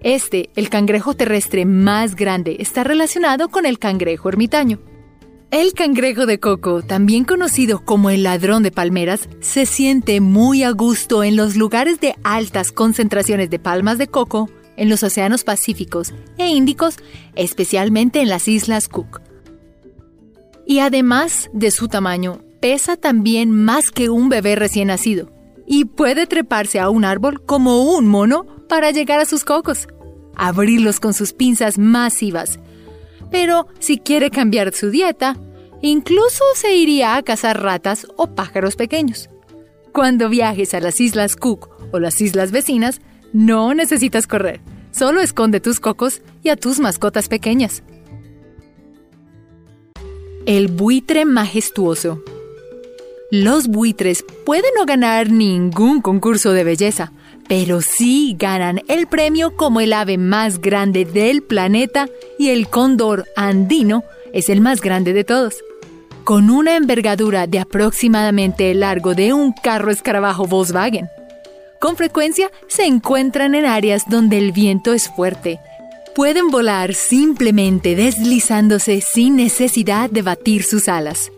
[0.00, 4.78] Este, el cangrejo terrestre más grande, está relacionado con el cangrejo ermitaño.
[5.50, 10.72] El cangrejo de coco, también conocido como el ladrón de palmeras, se siente muy a
[10.72, 16.12] gusto en los lugares de altas concentraciones de palmas de coco, en los océanos Pacíficos
[16.36, 16.98] e Índicos,
[17.34, 19.22] especialmente en las Islas Cook.
[20.66, 25.32] Y además de su tamaño, pesa también más que un bebé recién nacido
[25.66, 29.88] y puede treparse a un árbol como un mono para llegar a sus cocos,
[30.36, 32.58] abrirlos con sus pinzas masivas
[33.30, 35.36] pero si quiere cambiar su dieta,
[35.82, 39.28] incluso se iría a cazar ratas o pájaros pequeños.
[39.92, 43.00] Cuando viajes a las Islas Cook o las islas vecinas,
[43.32, 44.60] no necesitas correr,
[44.90, 47.82] solo esconde tus cocos y a tus mascotas pequeñas.
[50.46, 52.22] El buitre majestuoso.
[53.30, 57.12] Los buitres pueden no ganar ningún concurso de belleza,
[57.48, 63.26] pero sí ganan el premio como el ave más grande del planeta y el cóndor
[63.36, 65.56] andino es el más grande de todos.
[66.24, 71.08] Con una envergadura de aproximadamente el largo de un carro escarabajo Volkswagen.
[71.80, 75.58] Con frecuencia se encuentran en áreas donde el viento es fuerte.
[76.14, 81.30] Pueden volar simplemente deslizándose sin necesidad de batir sus alas.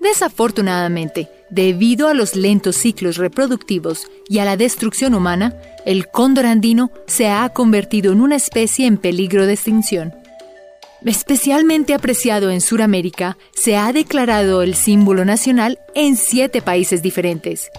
[0.00, 6.90] Desafortunadamente, debido a los lentos ciclos reproductivos y a la destrucción humana, el cóndor andino
[7.06, 10.14] se ha convertido en una especie en peligro de extinción.
[11.04, 17.70] Especialmente apreciado en Sudamérica, se ha declarado el símbolo nacional en siete países diferentes.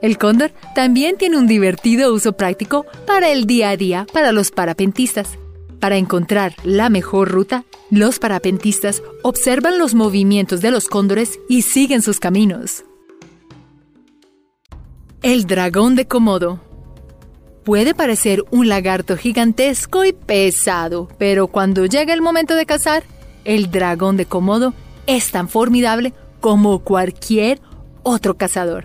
[0.00, 4.52] El cóndor también tiene un divertido uso práctico para el día a día para los
[4.52, 5.38] parapentistas.
[5.80, 12.02] Para encontrar la mejor ruta, los parapentistas observan los movimientos de los cóndores y siguen
[12.02, 12.84] sus caminos.
[15.22, 16.60] El dragón de Komodo
[17.64, 23.02] Puede parecer un lagarto gigantesco y pesado, pero cuando llega el momento de cazar,
[23.44, 24.74] el dragón de Komodo
[25.08, 27.60] es tan formidable como cualquier
[28.04, 28.84] otro cazador.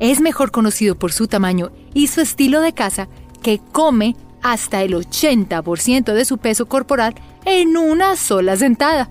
[0.00, 3.06] Es mejor conocido por su tamaño y su estilo de caza
[3.40, 7.14] que come hasta el 80% de su peso corporal
[7.44, 9.08] en una sola sentada.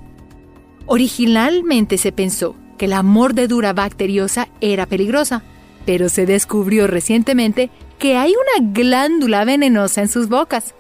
[0.88, 5.44] Originalmente se pensó que la mordedura bacteriosa era peligrosa,
[5.88, 10.76] pero se descubrió recientemente que hay una glándula venenosa en sus bocas.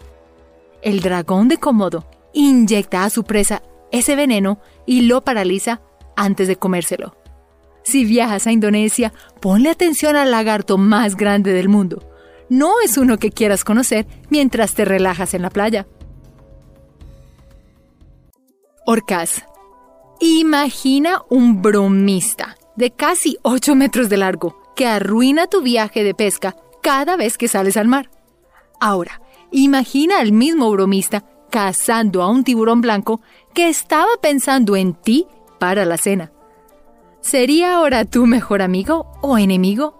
[0.82, 5.80] El dragón de Komodo inyecta a su presa ese veneno y lo paraliza
[6.18, 7.16] antes de comérselo.
[7.84, 12.04] Si viajas a Indonesia, ponle atención al lagarto más grande del mundo.
[12.50, 15.88] No es uno que quieras conocer mientras te relajas en la playa.
[18.86, 19.46] Orcas.
[20.20, 26.56] Imagina un bromista de casi 8 metros de largo que arruina tu viaje de pesca
[26.82, 28.12] cada vez que sales al mar.
[28.80, 29.22] Ahora,
[29.52, 33.20] imagina al mismo bromista cazando a un tiburón blanco
[33.54, 35.26] que estaba pensando en ti
[35.60, 36.32] para la cena.
[37.22, 39.98] ¿Sería ahora tu mejor amigo o enemigo?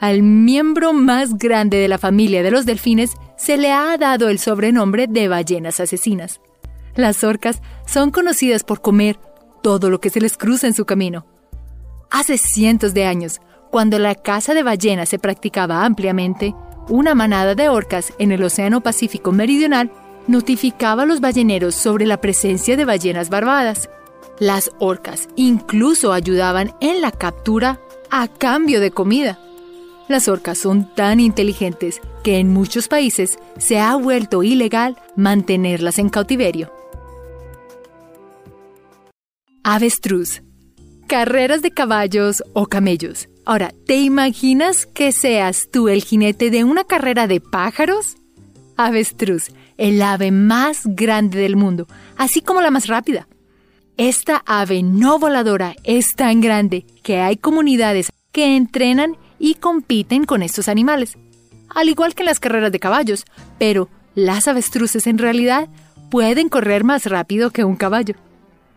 [0.00, 4.38] Al miembro más grande de la familia de los delfines se le ha dado el
[4.38, 6.40] sobrenombre de ballenas asesinas.
[6.94, 9.18] Las orcas son conocidas por comer
[9.62, 11.26] todo lo que se les cruza en su camino.
[12.10, 13.40] Hace cientos de años,
[13.70, 16.54] cuando la caza de ballenas se practicaba ampliamente,
[16.88, 19.90] una manada de orcas en el Océano Pacífico Meridional
[20.26, 23.90] notificaba a los balleneros sobre la presencia de ballenas barbadas.
[24.38, 29.38] Las orcas incluso ayudaban en la captura a cambio de comida.
[30.08, 36.08] Las orcas son tan inteligentes que en muchos países se ha vuelto ilegal mantenerlas en
[36.08, 36.72] cautiverio.
[39.64, 40.42] Avestruz.
[41.08, 43.28] Carreras de caballos o camellos.
[43.48, 48.18] Ahora, ¿te imaginas que seas tú el jinete de una carrera de pájaros?
[48.76, 51.86] Avestruz el ave más grande del mundo,
[52.18, 53.26] así como la más rápida.
[53.96, 60.42] Esta ave no voladora es tan grande que hay comunidades que entrenan y compiten con
[60.42, 61.16] estos animales,
[61.70, 63.24] al igual que en las carreras de caballos,
[63.58, 65.70] pero las avestruces en realidad
[66.10, 68.14] pueden correr más rápido que un caballo.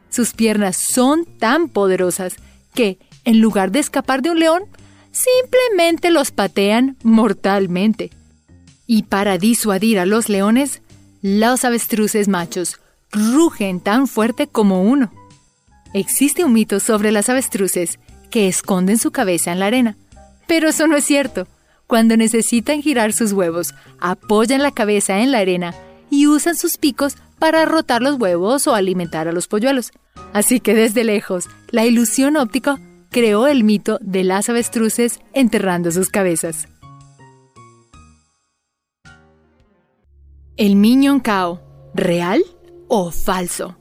[0.09, 2.37] Sus piernas son tan poderosas
[2.73, 4.63] que, en lugar de escapar de un león,
[5.11, 8.11] simplemente los patean mortalmente.
[8.87, 10.81] Y para disuadir a los leones,
[11.21, 12.79] los avestruces machos
[13.11, 15.11] rugen tan fuerte como uno.
[15.93, 17.99] Existe un mito sobre las avestruces
[18.29, 19.97] que esconden su cabeza en la arena,
[20.47, 21.47] pero eso no es cierto.
[21.87, 25.75] Cuando necesitan girar sus huevos, apoyan la cabeza en la arena
[26.09, 29.91] y usan sus picos para rotar los huevos o alimentar a los polluelos.
[30.31, 32.79] Así que desde lejos, la ilusión óptica
[33.11, 36.67] creó el mito de las avestruces enterrando sus cabezas.
[40.55, 41.59] El Minion Cow,
[41.93, 42.41] ¿real
[42.87, 43.77] o falso?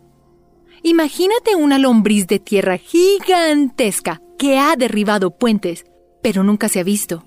[0.83, 5.85] Imagínate una lombriz de tierra gigantesca que ha derribado puentes,
[6.23, 7.25] pero nunca se ha visto.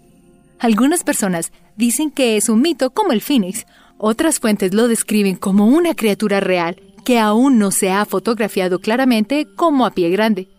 [0.60, 3.66] Algunas personas dicen que es un mito como el Phoenix,
[3.98, 9.48] otras fuentes lo describen como una criatura real que aún no se ha fotografiado claramente
[9.56, 10.50] como a pie grande,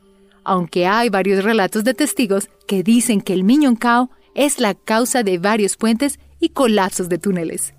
[0.45, 5.23] aunque hay varios relatos de testigos que dicen que el Minion Cow es la causa
[5.23, 7.75] de varios puentes y colapsos de túneles.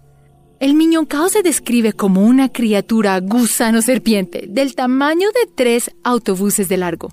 [0.59, 7.11] El miñoncao se describe como una criatura gusano-serpiente del tamaño de tres autobuses de largo.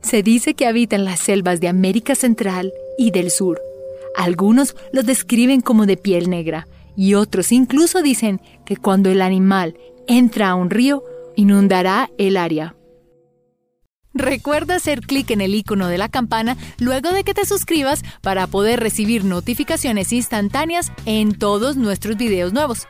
[0.00, 3.60] Se dice que habita en las selvas de América Central y del Sur.
[4.16, 9.76] Algunos lo describen como de piel negra y otros incluso dicen que cuando el animal
[10.06, 11.02] entra a un río,
[11.34, 12.76] inundará el área.
[14.14, 18.46] Recuerda hacer clic en el icono de la campana luego de que te suscribas para
[18.46, 22.86] poder recibir notificaciones instantáneas en todos nuestros videos nuevos.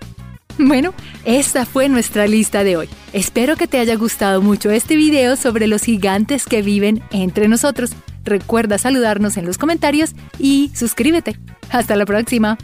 [0.59, 0.95] Bueno,
[1.25, 2.89] esta fue nuestra lista de hoy.
[3.13, 7.93] Espero que te haya gustado mucho este video sobre los gigantes que viven entre nosotros.
[8.23, 11.39] Recuerda saludarnos en los comentarios y suscríbete.
[11.71, 12.57] Hasta la próxima.